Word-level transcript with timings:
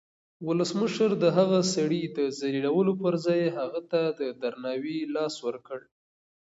ولسمشر 0.47 1.09
د 1.23 1.25
هغه 1.37 1.59
سړي 1.75 2.03
د 2.17 2.19
ذلیلولو 2.39 2.93
پر 3.01 3.13
ځای 3.25 3.41
هغه 3.57 3.81
ته 3.91 4.01
د 4.19 4.21
درناوي 4.41 4.97
لاس 5.15 5.35
ورکړ. 5.47 5.79